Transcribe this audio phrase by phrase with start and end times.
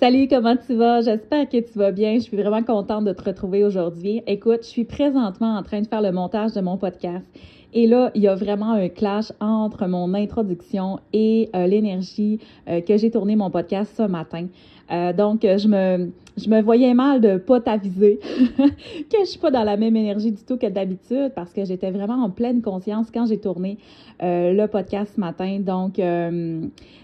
[0.00, 1.02] Salut, comment tu vas?
[1.02, 2.14] J'espère que tu vas bien.
[2.14, 4.22] Je suis vraiment contente de te retrouver aujourd'hui.
[4.26, 7.26] Écoute, je suis présentement en train de faire le montage de mon podcast.
[7.74, 12.80] Et là, il y a vraiment un clash entre mon introduction et euh, l'énergie euh,
[12.80, 14.46] que j'ai tourné mon podcast ce matin.
[14.90, 16.10] Euh, donc, je me,
[16.42, 18.18] je me voyais mal de pas t'aviser
[18.58, 21.90] que je suis pas dans la même énergie du tout que d'habitude parce que j'étais
[21.90, 23.78] vraiment en pleine conscience quand j'ai tourné
[24.22, 25.60] euh, le podcast ce matin.
[25.60, 26.60] Donc, euh,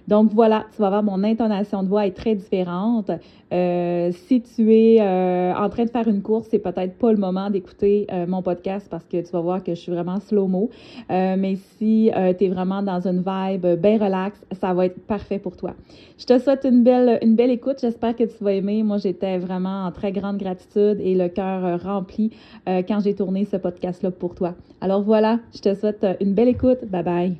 [0.07, 3.11] donc voilà, tu vas voir mon intonation de voix est très différente.
[3.53, 7.49] Euh, si tu es en train de faire une course, c'est peut-être pas le moment
[7.49, 10.71] d'écouter mon podcast parce que tu vas voir que je suis vraiment slow-mo.
[11.09, 15.57] mais si tu es vraiment dans une vibe bien relax, ça va être parfait pour
[15.57, 15.75] toi.
[16.19, 17.77] Je te souhaite une belle, une belle écoute.
[17.81, 18.83] J'espère que tu vas aimer.
[18.83, 22.33] Moi, j'étais vraiment en très grande gratitude et le cœur rempli
[22.67, 24.55] quand j'ai tourné ce podcast-là pour toi.
[24.81, 26.85] Alors voilà, je te souhaite une belle écoute.
[26.85, 27.37] Bye bye.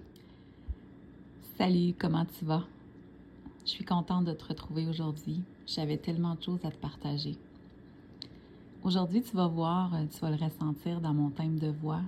[1.59, 2.65] Salut, comment tu vas?
[3.65, 5.43] Je suis contente de te retrouver aujourd'hui.
[5.67, 7.37] J'avais tellement de choses à te partager.
[8.85, 12.03] Aujourd'hui, tu vas voir, euh, tu vas le ressentir dans mon thème de voix.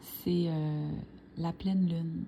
[0.00, 0.88] C'est euh,
[1.36, 2.24] la pleine lune.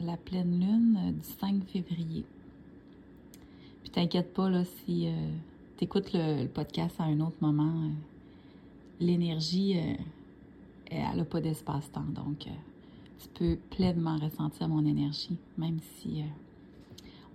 [0.00, 2.24] La pleine lune euh, du 5 février.
[3.92, 5.08] T'inquiète pas là, si
[5.76, 7.90] tu écoutes le, podcast à un autre moment,
[9.00, 9.76] l'énergie,
[10.90, 12.04] elle n'a pas d'espace-temps.
[12.14, 12.46] Donc,
[13.20, 16.26] tu peux pleinement ressentir mon énergie, même si euh,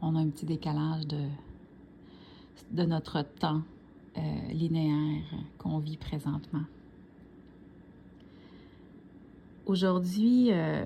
[0.01, 1.27] on a un petit décalage de,
[2.71, 3.61] de notre temps
[4.17, 4.21] euh,
[4.51, 5.23] linéaire
[5.59, 6.63] qu'on vit présentement.
[9.67, 10.85] Aujourd'hui, euh,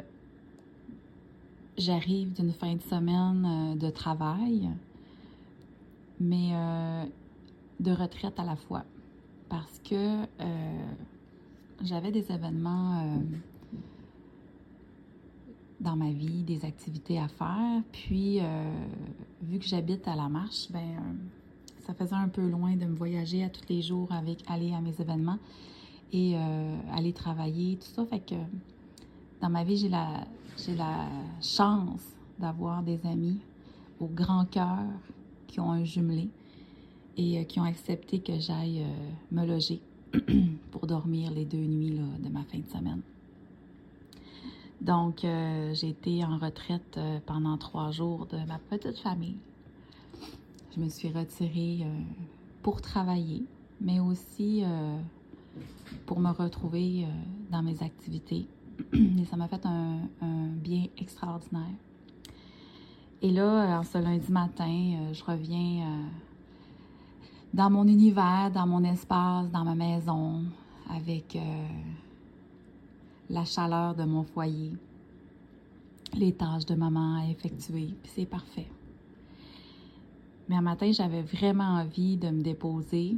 [1.77, 4.69] j'arrive d'une fin de semaine de travail,
[6.19, 6.51] mais
[7.79, 8.83] de retraite à la fois,
[9.49, 10.25] parce que
[11.81, 13.03] j'avais des événements
[15.79, 17.81] dans ma vie, des activités à faire.
[17.91, 18.43] Puis, euh,
[19.41, 22.95] vu que j'habite à la marche, ben, euh, ça faisait un peu loin de me
[22.95, 25.39] voyager à tous les jours avec aller à mes événements
[26.11, 28.05] et euh, aller travailler, tout ça.
[28.05, 28.35] Fait que
[29.41, 30.25] dans ma vie, j'ai la,
[30.57, 31.07] j'ai la
[31.41, 32.03] chance
[32.37, 33.39] d'avoir des amis
[33.99, 34.79] au grand cœur
[35.49, 36.29] qui ont un jumelé
[37.17, 38.85] et qui ont accepté que j'aille
[39.31, 39.81] me loger
[40.71, 43.01] pour dormir les deux nuits de ma fin de semaine.
[44.81, 49.37] Donc, euh, j'ai été en retraite euh, pendant trois jours de ma petite famille.
[50.73, 51.99] Je me suis retirée euh,
[52.63, 53.43] pour travailler,
[53.81, 54.63] mais aussi
[56.05, 57.07] pour me retrouver
[57.49, 58.47] dans mes activités.
[58.93, 59.99] Et ça m'a fait un,
[60.55, 61.75] bien extraordinaire.
[63.21, 65.85] Et là, en ce lundi matin, je reviens
[67.53, 70.43] dans mon univers, dans mon espace, dans ma maison,
[70.89, 71.37] avec
[73.29, 74.71] la chaleur de mon foyer,
[76.13, 78.67] les tâches de maman à effectuer, puis c'est parfait.
[80.47, 83.17] Mais un matin, j'avais vraiment envie de me déposer,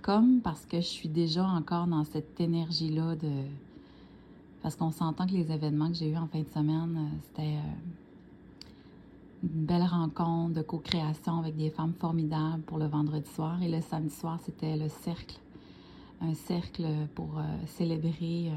[0.00, 3.30] comme parce que je suis déjà encore dans cette énergie-là de...
[4.62, 7.56] Parce qu'on s'entend que les événements que j'ai eus en fin de semaine, euh, c'était
[7.56, 7.72] euh,
[9.42, 13.62] une belle rencontre de co-création avec des femmes formidables pour le vendredi soir.
[13.62, 15.38] Et le samedi soir, c'était le cercle.
[16.20, 16.84] Un cercle
[17.14, 18.52] pour euh, célébrer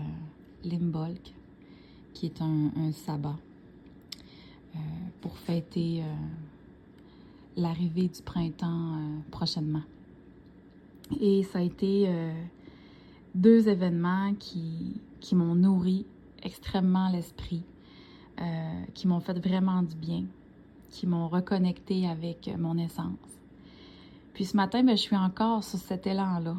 [0.63, 1.33] l'Imbolc,
[2.13, 3.37] qui est un, sabbat
[4.75, 4.79] euh,
[5.21, 6.05] pour fêter euh,
[7.57, 9.83] l'arrivée du printemps euh, prochainement.
[11.19, 12.09] Et ça a été
[13.35, 15.01] deux événements qui
[15.33, 16.05] m'ont nourri
[16.41, 17.61] extrêmement l'esprit,
[18.95, 20.23] qui m'ont fait vraiment du bien,
[20.93, 23.17] qui m'ont reconnecté avec mon essence.
[24.33, 26.55] Puis ce matin, ben, je suis encore sur cet élan-là.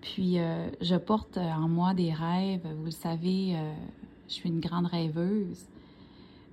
[0.00, 2.66] Puis, euh, je porte en moi des rêves.
[2.78, 3.72] Vous le savez, euh,
[4.28, 5.66] je suis une grande rêveuse.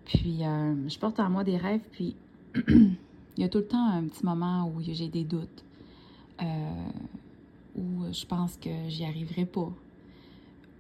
[0.06, 1.82] Puis, euh, je porte en moi des rêves.
[1.92, 2.16] Puis,
[2.68, 2.98] il
[3.38, 5.64] y a tout le temps un petit moment où j'ai des doutes,
[7.76, 9.72] où je pense que j'y arriverai pas,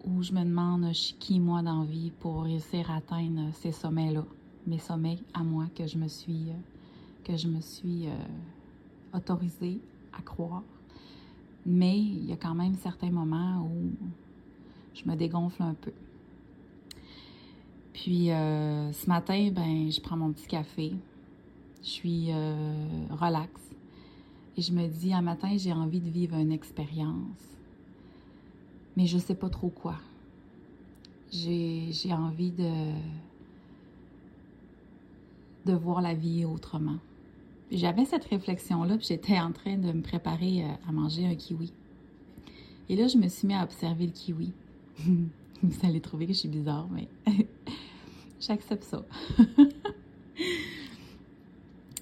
[0.05, 3.71] où je me demande, je suis qui, moi, dans vie pour réussir à atteindre ces
[3.71, 4.23] sommets-là,
[4.67, 6.47] mes sommets à moi que je me suis,
[7.23, 8.07] que je me suis
[9.13, 9.79] autorisée
[10.17, 10.63] à croire.
[11.65, 13.91] Mais il y a quand même certains moments où
[14.93, 15.91] je me dégonfle un peu.
[17.93, 20.93] Puis euh, ce matin, ben, je prends mon petit café.
[21.81, 23.49] Je suis euh, relax.
[24.55, 27.57] Et je me dis, un matin, j'ai envie de vivre une expérience.
[28.95, 29.95] Mais je ne sais pas trop quoi.
[31.31, 32.93] J'ai envie de,
[35.67, 36.97] de voir la vie autrement.
[37.71, 41.73] J'avais cette réflexion-là, puis j'étais en train de me préparer euh, à manger un kiwi.
[42.89, 44.53] Et là, je me suis mis à observer le kiwi.
[45.63, 47.07] Vous allez trouver que je suis bizarre, mais
[48.39, 49.03] j'accepte ça.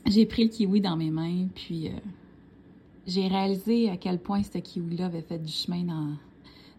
[0.05, 1.97] j'ai pris le kiwi dans mes mains, puis euh,
[3.07, 6.09] j'ai réalisé à quel point ce kiwi-là avait fait du chemin dans,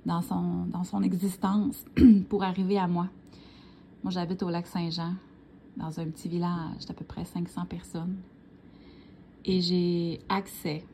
[0.05, 1.85] dans, son, dans son existence
[2.29, 3.09] pour arriver à moi.
[4.05, 5.15] Moi, j'habite au lac Saint-Jean,
[5.77, 8.17] dans un petit village d'à peu près 500 personnes.
[9.45, 10.85] Et j'ai accès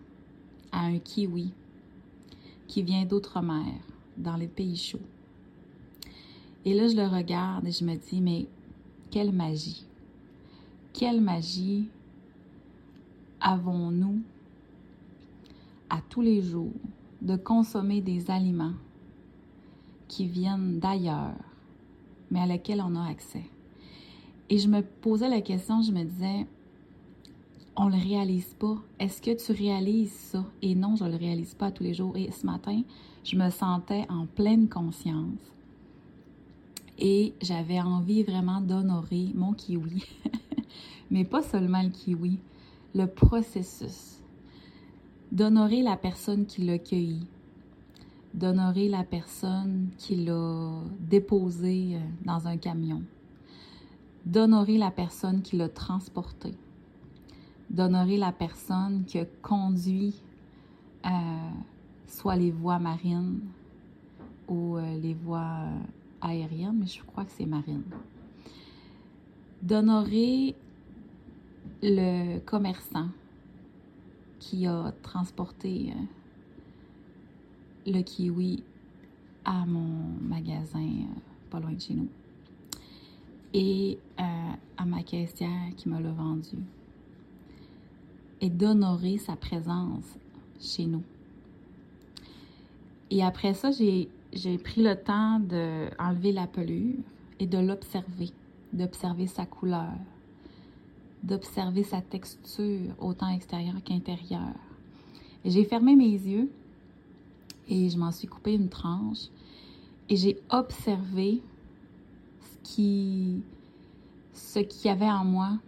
[0.70, 1.52] à un kiwi
[2.66, 3.74] qui vient d'outre-mer,
[4.16, 4.98] dans les pays chauds.
[6.64, 8.46] Et là, je le regarde et je me dis, mais
[9.10, 9.84] quelle magie!
[10.92, 11.88] Quelle magie
[13.40, 14.20] avons-nous
[15.88, 16.72] à tous les jours
[17.20, 18.74] de consommer des aliments
[20.08, 21.34] qui viennent d'ailleurs,
[22.30, 23.44] mais à lesquels on a accès?
[24.52, 26.46] Et je me posais la question, je me disais,
[27.74, 28.76] on le réalise pas.
[28.98, 30.44] Est-ce que tu réalises ça?
[30.60, 32.14] Et non, je le réalise pas tous les jours.
[32.18, 32.82] Et ce matin,
[33.24, 35.38] je me sentais en pleine conscience.
[36.98, 40.04] Et j'avais envie vraiment d'honorer mon kiwi.
[41.10, 42.38] Mais pas seulement le kiwi,
[42.94, 44.20] le processus.
[45.30, 47.26] D'honorer la personne qui l'a cueilli.
[48.34, 53.00] D'honorer la personne qui l'a déposé euh, dans un camion.
[54.24, 56.54] D'honorer la personne qui l'a transporté
[57.72, 60.14] d'honorer la personne qui a conduit
[61.06, 61.08] euh,
[62.06, 63.40] soit les voies marines
[64.46, 65.78] ou euh, les voies euh,
[66.20, 67.82] aériennes, mais je crois que c'est marine.
[69.62, 70.54] D'honorer
[71.82, 73.08] le commerçant
[74.38, 75.94] qui a transporté
[77.86, 78.62] le kiwi
[79.44, 80.86] à mon magasin
[81.48, 82.08] pas loin de chez nous
[83.54, 86.56] et à ma caissière qui me l'a vendu
[88.40, 90.18] et d'honorer sa présence
[90.60, 91.02] chez nous.
[93.10, 96.96] Et après ça, j'ai pris le temps d'enlever la pelure
[97.38, 98.30] et de l'observer,
[98.72, 99.92] d'observer sa couleur,
[101.22, 104.56] d'observer sa texture, autant extérieure qu'intérieure.
[105.44, 106.50] J'ai fermé mes yeux
[107.68, 109.28] et je m'en suis coupé une tranche
[110.08, 111.42] et j'ai observé
[112.64, 115.58] ce qu'il y avait en moi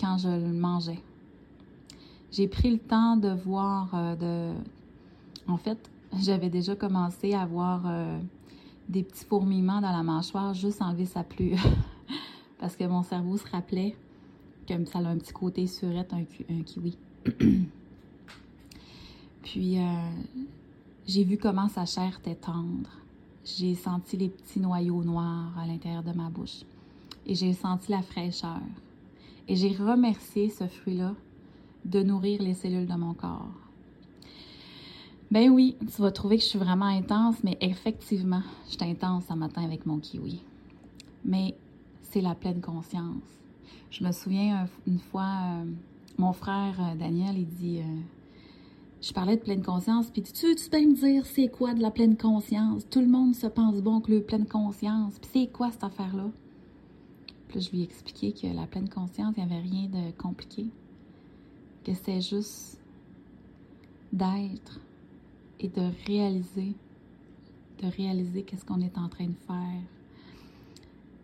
[0.00, 1.02] quand je le mangeais
[2.32, 4.54] j'ai pris le temps de voir, euh, de...
[5.46, 8.18] en fait, j'avais déjà commencé à voir euh,
[8.88, 11.56] des petits fourmillements dans la mâchoire, juste enlever sa pluie.
[12.58, 13.94] Parce que mon cerveau se rappelait
[14.66, 16.96] que ça a un petit côté surette, un, un kiwi.
[19.42, 20.10] Puis, euh,
[21.06, 22.88] j'ai vu comment sa chair était tendre.
[23.44, 26.62] J'ai senti les petits noyaux noirs à l'intérieur de ma bouche.
[27.26, 28.60] Et j'ai senti la fraîcheur.
[29.48, 31.14] Et j'ai remercié ce fruit-là
[31.84, 33.50] de nourrir les cellules de mon corps.
[35.30, 39.24] Ben oui, tu vas trouver que je suis vraiment intense, mais effectivement, je suis intense
[39.28, 40.40] ce matin avec mon kiwi.
[41.24, 41.56] Mais
[42.02, 43.22] c'est la pleine conscience.
[43.90, 45.64] Je me souviens une fois, euh,
[46.18, 48.00] mon frère euh, Daniel, il dit, euh,
[49.02, 51.90] je parlais de pleine conscience, puis tu tu peux me dire c'est quoi de la
[51.90, 52.88] pleine conscience?
[52.88, 56.30] Tout le monde se pense bon que le pleine conscience, puis c'est quoi cette affaire-là?
[57.48, 60.66] Puis je lui ai expliqué que la pleine conscience, il n'y avait rien de compliqué
[61.84, 62.78] que c'est juste
[64.12, 64.80] d'être
[65.58, 66.74] et de réaliser,
[67.82, 69.82] de réaliser qu'est-ce qu'on est en train de faire,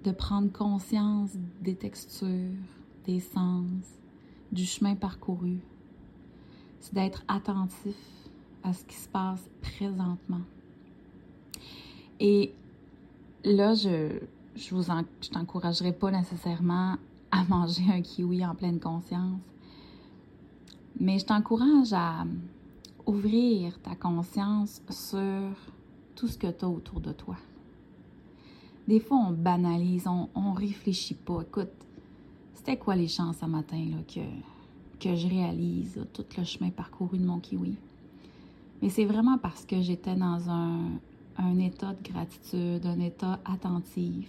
[0.05, 1.31] de prendre conscience
[1.63, 2.51] des textures,
[3.07, 3.71] des sens,
[4.51, 5.59] du chemin parcouru.
[6.81, 7.97] C'est d'être attentif
[8.63, 10.41] à ce qui se passe présentement.
[12.21, 12.53] Et
[13.45, 14.19] là, je
[14.59, 14.85] je vous
[15.31, 16.97] t'encouragerai pas nécessairement
[17.31, 19.41] à manger un kiwi en pleine conscience.
[21.01, 22.25] Mais je t'encourage à
[23.07, 25.53] ouvrir ta conscience sur
[26.17, 27.37] tout ce que tu as autour de toi.
[28.89, 31.43] Des fois, on banalise, on, on réfléchit pas.
[31.43, 31.69] Écoute,
[32.55, 34.21] c'était quoi les chances ce matin que,
[35.01, 37.75] que je réalise tout le chemin parcouru de mon kiwi?
[38.83, 40.81] Mais c'est vraiment parce que j'étais dans un,
[41.37, 44.29] un état de gratitude, un état attentif,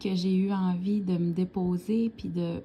[0.00, 2.62] que j'ai eu envie de me déposer puis de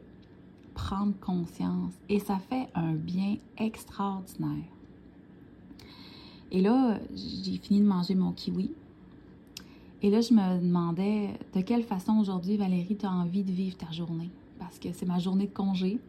[0.73, 4.65] prendre conscience et ça fait un bien extraordinaire.
[6.51, 8.71] Et là, j'ai fini de manger mon kiwi
[10.01, 13.77] Et là, je me demandais de quelle façon aujourd'hui, Valérie, tu as envie de vivre
[13.77, 14.31] ta journée?
[14.57, 15.99] Parce que c'est ma journée de congé.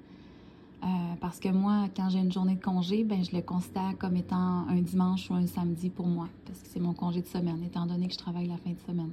[0.82, 0.86] Euh,
[1.20, 4.66] parce que moi, quand j'ai une journée de congé, ben, je le considère comme étant
[4.68, 6.28] un dimanche ou un samedi pour moi.
[6.46, 8.80] Parce que c'est mon congé de semaine, étant donné que je travaille la fin de
[8.86, 9.12] semaine.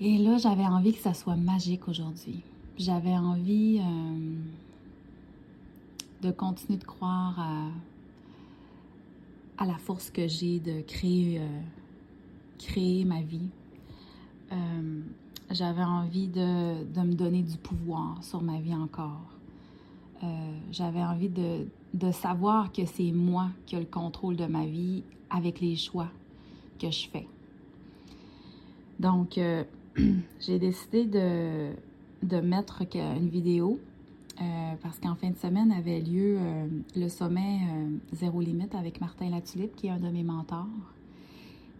[0.00, 2.42] Et là, j'avais envie que ça soit magique aujourd'hui.
[2.76, 4.36] J'avais envie euh,
[6.22, 7.40] de continuer de croire
[9.56, 11.60] à, la force que j'ai de créer, euh,
[12.58, 13.48] créer ma vie.
[15.50, 19.37] J'avais envie de, de, me donner du pouvoir sur ma vie encore.
[20.72, 25.60] J'avais envie de, savoir que c'est moi qui ai le contrôle de ma vie avec
[25.60, 26.08] les choix
[26.78, 27.26] que je fais.
[28.98, 29.38] Donc,
[30.40, 33.78] j'ai décidé de, mettre une vidéo
[34.40, 39.00] euh, parce qu'en fin de semaine avait lieu euh, le sommet euh, Zéro Limite avec
[39.00, 40.66] Martin Latulippe, qui est un de mes mentors.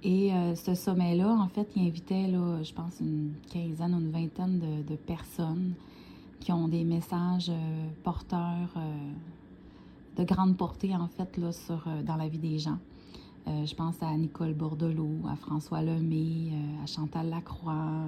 [0.04, 4.60] Et ce sommet-là, en fait, il invitait, là, je pense, une quinzaine ou une vingtaine
[4.88, 5.72] de personnes
[6.40, 7.50] qui ont des messages
[8.04, 8.74] porteurs
[10.16, 12.78] de grande portée, en fait, là, sur, dans la vie des gens.
[13.46, 16.52] je pense à Nicole Bordelot, à François Lemay,
[16.82, 18.04] à Chantal Lacroix,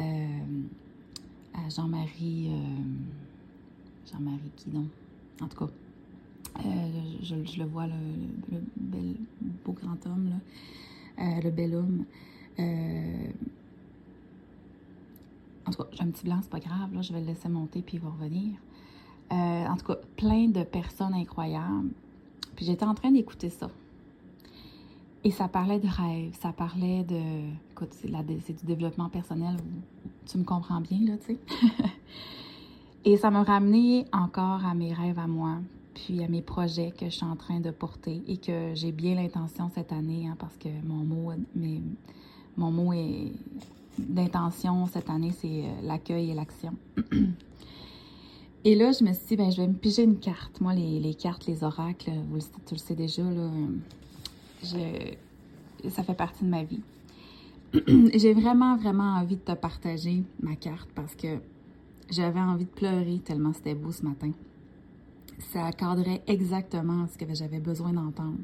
[0.00, 2.50] à Jean-Marie.
[4.10, 4.88] Jean-Marie qui donc?
[5.40, 5.72] En tout cas,
[6.64, 6.88] euh,
[7.22, 9.14] je, le vois, le, bel,
[9.64, 11.24] beau grand homme, là.
[11.24, 12.04] Euh, le bel homme.
[12.58, 13.28] Euh,
[15.68, 17.48] en tout cas, j'ai un petit blanc, c'est pas grave, là, je vais le laisser
[17.48, 18.58] monter puis il va revenir.
[19.30, 21.90] en tout cas, plein de personnes incroyables.
[22.56, 23.68] Puis j'étais en train d'écouter ça.
[25.24, 27.20] Et ça parlait de rêve, ça parlait de.
[27.72, 29.56] Écoute, c'est du développement personnel,
[30.26, 31.38] tu me comprends bien, là, tu sais.
[33.04, 35.58] Et ça m'a ramené encore à mes rêves à moi,
[35.94, 39.14] puis à mes projets que je suis en train de porter et que j'ai bien
[39.14, 41.32] l'intention cette année, hein, parce que mon mot,
[42.56, 43.32] mon mot est
[43.98, 46.74] d'intention cette année, c'est euh, l'accueil et l'action.
[48.64, 50.60] et là, je me suis dit, ben, je vais me piger une carte.
[50.60, 53.50] Moi, les, cartes, les oracles, vous, tu le sais déjà, là,
[55.88, 56.80] ça fait partie de ma vie.
[58.14, 61.38] j'ai vraiment, vraiment envie de te partager ma carte parce que
[62.10, 64.32] j'avais envie de pleurer tellement c'était beau ce matin.
[65.52, 68.38] Ça accordrait exactement ce que j'avais besoin d'entendre.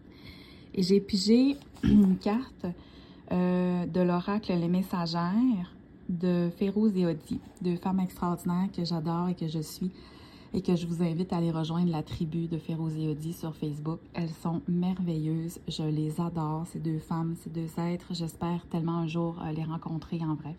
[0.75, 2.67] Et j'ai pigé une carte
[3.33, 5.73] euh, de l'oracle Les Messagères
[6.09, 9.91] de Férouz et Audi, deux femmes extraordinaires que j'adore et que je suis
[10.53, 13.57] et que je vous invite à aller rejoindre la tribu de Férouz et Audi sur
[13.57, 13.99] Facebook.
[14.13, 18.07] Elles sont merveilleuses, je les adore, ces deux femmes, ces deux êtres.
[18.11, 20.55] J'espère tellement un jour euh, les rencontrer en vrai.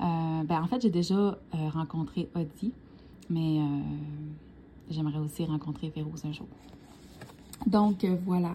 [0.00, 1.38] Euh, ben, en fait, j'ai déjà
[1.72, 2.72] rencontré Audi,
[3.30, 3.60] mais
[4.90, 6.48] j'aimerais aussi rencontrer Férouz un jour.
[7.66, 8.54] Donc, voilà.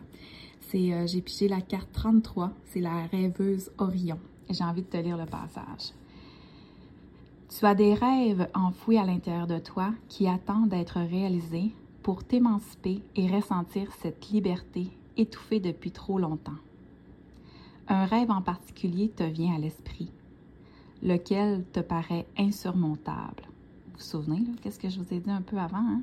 [0.72, 2.52] C'est, j'ai piché la carte 33.
[2.66, 4.20] C'est la rêveuse Orion.
[4.50, 5.94] J'ai envie de te lire le passage.
[7.50, 13.02] Tu as des rêves enfouis à l'intérieur de toi qui attendent d'être réalisés pour t'émanciper
[13.18, 14.88] et ressentir cette liberté
[15.18, 16.58] étouffée depuis trop longtemps.
[17.90, 20.10] Un rêve en particulier te vient à l'esprit
[21.04, 23.44] lequel te paraît insurmontable.
[23.88, 25.78] Vous vous souvenez, qu'est-ce que je vous ai dit un peu avant?
[25.78, 26.02] Hein?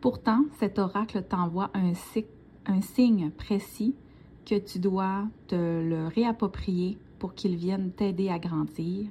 [0.00, 1.94] Pourtant, cet oracle t'envoie un,
[2.66, 3.94] un signe précis
[4.44, 9.08] que tu dois te le réapproprier pour qu'il vienne t'aider à grandir,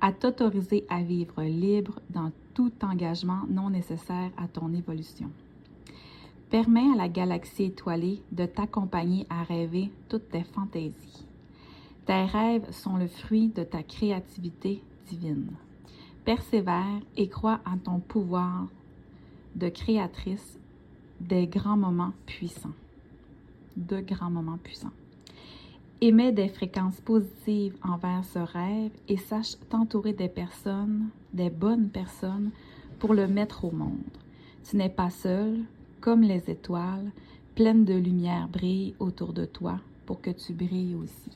[0.00, 5.30] à t'autoriser à vivre libre dans tout engagement non nécessaire à ton évolution.
[6.50, 11.26] Permets à la galaxie étoilée de t'accompagner à rêver toutes tes fantaisies.
[12.06, 15.52] Tes rêves sont le fruit de ta créativité divine.
[16.24, 18.66] Persévère et crois en ton pouvoir
[19.56, 20.58] de créatrice
[21.20, 22.74] des grands moments puissants.
[23.76, 24.92] De grands moments puissants.
[26.00, 32.50] Émets des fréquences positives envers ce rêve et sache t'entourer des personnes, des bonnes personnes,
[32.98, 33.98] pour le mettre au monde.
[34.68, 35.60] Tu n'es pas seul,
[36.00, 37.10] comme les étoiles,
[37.54, 41.30] pleines de lumière brillent autour de toi pour que tu brilles aussi.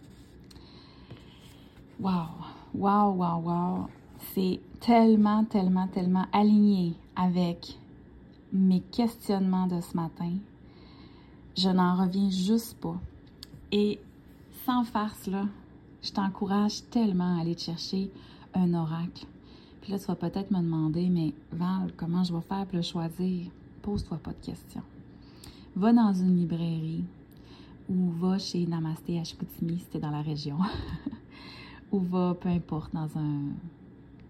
[2.01, 2.29] Wow,
[2.75, 3.87] wow, wow, wow.
[4.35, 7.79] C'est tellement, tellement, tellement aligné avec
[8.53, 10.33] mes questionnements de ce matin.
[11.59, 12.95] Je n'en reviens juste pas.
[13.73, 13.99] Et
[14.65, 15.47] sans farce, là,
[16.05, 18.13] je t'encourage tellement à aller te chercher
[18.55, 19.27] un oracle.
[19.81, 22.83] Puis là, tu vas peut-être me demander, mais Val, comment je vais faire pour le
[22.83, 23.49] choisir?
[23.83, 24.85] Pose-toi pas de questions.
[25.75, 27.05] Va dans une librairie
[27.89, 30.59] ou va chez Namasté à Chicoutimi si t'es dans la région.
[31.91, 33.41] ou va, peu importe, dans un,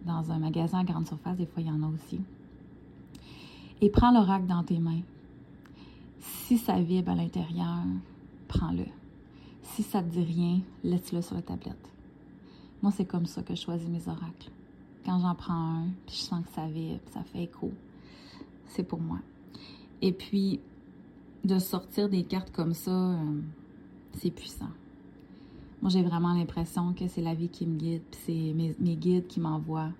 [0.06, 2.22] dans un magasin à grande surface, des fois il y en a aussi.
[3.82, 5.02] Et prends l'oracle dans tes mains.
[6.20, 7.84] Si ça vibre à l'intérieur,
[8.48, 8.86] prends-le.
[9.62, 11.92] Si ça te dit rien, laisse-le sur la tablette.
[12.82, 14.50] Moi, c'est comme ça que je choisis mes oracles.
[15.04, 17.72] Quand j'en prends un, puis je sens que ça vibre, ça fait écho,
[18.66, 19.18] c'est pour moi.
[20.02, 20.60] Et puis,
[21.44, 23.40] de sortir des cartes comme ça, euh,
[24.14, 24.70] c'est puissant.
[25.80, 29.26] Moi, j'ai vraiment l'impression que c'est la vie qui me guide, puis c'est mes, guides
[29.28, 29.92] qui m'envoient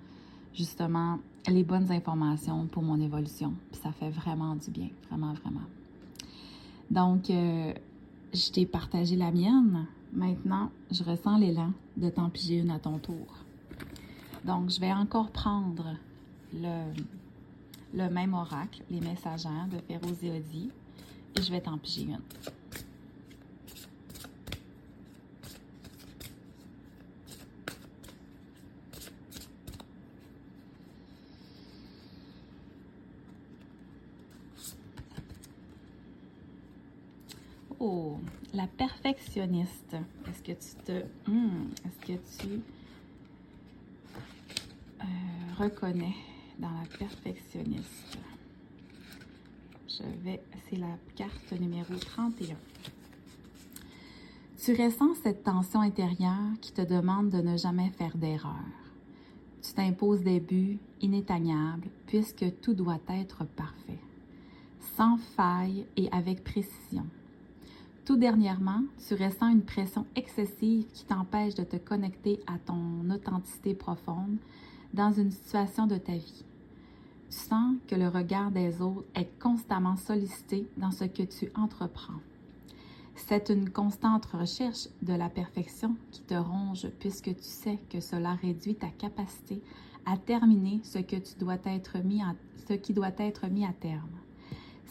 [0.52, 3.54] justement les bonnes informations pour mon évolution.
[3.70, 5.62] Puis ça fait vraiment du bien, vraiment, vraiment.
[6.90, 7.72] Donc, euh,
[8.32, 9.86] je t'ai partagé la mienne.
[10.12, 13.26] Maintenant, je ressens l'élan de t'en piger une à ton tour.
[14.44, 15.96] Donc, je vais encore prendre
[16.54, 20.70] le, même oracle, les messagères de Féroziodi,
[21.36, 22.18] et je vais t'en piger une.
[37.80, 38.18] Oh,
[38.54, 39.96] la perfectionniste.
[40.26, 41.30] Est-ce que tu te...
[41.30, 42.60] Hmm, est-ce que tu
[45.00, 45.04] euh,
[45.58, 46.16] reconnais
[46.58, 48.18] dans la perfectionniste?
[49.86, 50.42] Je vais...
[50.68, 52.56] C'est la carte numéro 31.
[54.60, 58.64] Tu ressens cette tension intérieure qui te demande de ne jamais faire d'erreur.
[59.62, 64.00] Tu t'imposes des buts inatteignables puisque tout doit être parfait,
[64.96, 67.06] sans faille et avec précision.
[68.08, 73.74] Tout dernièrement, tu ressens une pression excessive qui t'empêche de te connecter à ton authenticité
[73.74, 74.38] profonde
[74.94, 76.42] dans une situation de ta vie.
[77.28, 82.22] Tu sens que le regard des autres est constamment sollicité dans ce que tu entreprends.
[83.14, 88.32] C'est une constante recherche de la perfection qui te ronge puisque tu sais que cela
[88.36, 89.60] réduit ta capacité
[90.06, 94.18] à terminer ce, ce qui doit être mis à terme.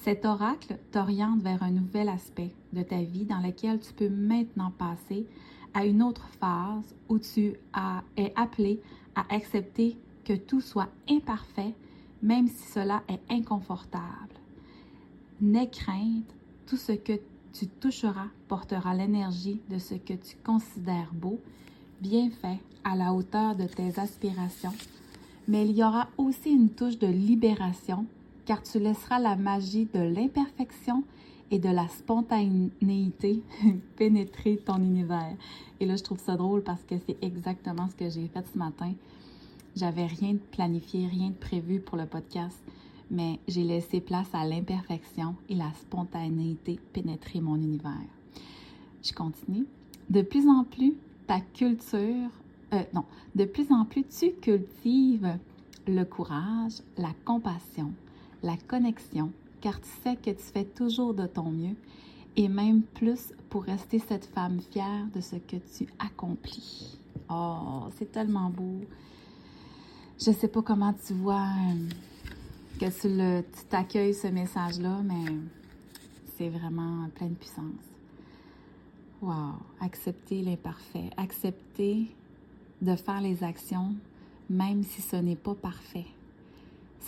[0.03, 4.71] Cet oracle t'oriente vers un nouvel aspect de ta vie dans lequel tu peux maintenant
[4.71, 5.25] passer
[5.73, 8.79] à une autre phase où tu as, es appelé
[9.15, 11.73] à accepter que tout soit imparfait,
[12.21, 14.33] même si cela est inconfortable.
[15.41, 16.33] N'aie crainte,
[16.65, 17.19] tout ce que
[17.53, 21.39] tu toucheras portera l'énergie de ce que tu considères beau,
[22.01, 24.73] bien fait, à la hauteur de tes aspirations,
[25.47, 28.05] mais il y aura aussi une touche de libération
[28.47, 31.03] car tu laisseras la magie de l'imperfection
[31.51, 33.43] et de la spontanéité
[33.97, 35.35] pénétrer ton univers.
[35.81, 38.57] Et là, je trouve ça drôle parce que c'est exactement ce que j'ai fait ce
[38.57, 38.93] matin.
[39.75, 42.57] J'avais rien de planifié, rien de prévu pour le podcast,
[43.11, 47.91] mais j'ai laissé place à l'imperfection et la spontanéité pénétrer mon univers.
[49.03, 49.67] Je continue.
[50.09, 50.95] De plus en plus,
[51.27, 52.29] ta culture,
[52.73, 53.03] euh, non,
[53.35, 55.37] de plus en plus, tu cultives
[55.85, 57.91] le courage, la compassion,
[58.43, 61.75] la connexion, car tu sais que tu fais toujours de ton mieux
[62.35, 66.97] et même plus pour rester cette femme fière de ce que tu accomplis.
[67.29, 68.81] Oh, c'est tellement beau.
[70.19, 71.89] Je sais pas comment tu vois euh,
[72.79, 75.33] que tu, le, tu t'accueilles ce message-là, mais
[76.37, 77.65] c'est vraiment plein de puissance.
[79.21, 82.07] Wow, accepter l'imparfait, accepter
[82.81, 83.95] de faire les actions
[84.49, 86.05] même si ce n'est pas parfait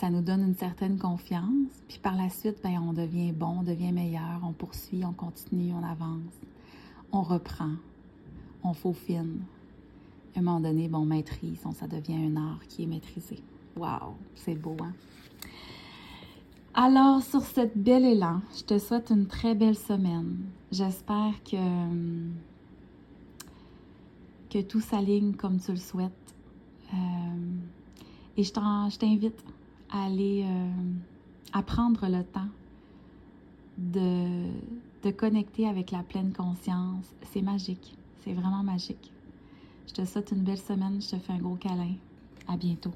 [0.00, 1.68] ça nous donne une certaine confiance.
[1.86, 5.74] Puis par la suite, ben, on devient bon, on devient meilleur, on poursuit, on continue,
[5.74, 6.32] on avance,
[7.12, 7.74] on reprend,
[8.64, 9.42] on faufine.
[10.34, 13.42] À un moment donné, bon, on maîtrise, ça devient un art qui est maîtrisé.
[13.76, 14.94] Waouh, c'est beau, hein?
[16.72, 20.38] Alors, sur cette belle élan, je te souhaite une très belle semaine.
[20.72, 21.56] J'espère que,
[24.48, 26.34] que tout s'aligne comme tu le souhaites.
[26.94, 26.96] Euh,
[28.36, 29.44] et je t'invite
[29.92, 32.48] aller euh, prendre le temps
[33.78, 34.46] de,
[35.02, 37.06] de connecter avec la pleine conscience.
[37.32, 37.96] C'est magique.
[38.24, 39.12] C'est vraiment magique.
[39.88, 41.00] Je te souhaite une belle semaine.
[41.00, 41.94] Je te fais un gros câlin.
[42.48, 42.92] À bientôt.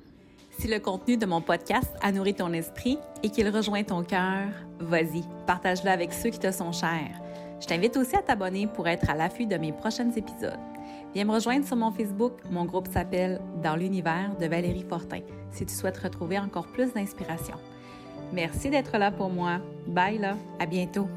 [0.59, 4.49] Si le contenu de mon podcast a nourri ton esprit et qu'il rejoint ton cœur,
[4.79, 7.21] vas-y, partage-le avec ceux qui te sont chers.
[7.61, 10.74] Je t'invite aussi à t'abonner pour être à l'affût de mes prochains épisodes.
[11.14, 12.33] Viens me rejoindre sur mon Facebook.
[12.50, 15.20] Mon groupe s'appelle Dans l'univers de Valérie Fortin
[15.53, 17.55] si tu souhaites retrouver encore plus d'inspiration.
[18.33, 19.61] Merci d'être là pour moi.
[19.87, 21.09] Bye là, à bientôt.